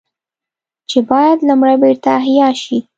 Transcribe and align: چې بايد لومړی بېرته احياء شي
چې 0.89 0.97
بايد 1.09 1.39
لومړی 1.49 1.75
بېرته 1.81 2.09
احياء 2.19 2.53
شي 2.63 2.77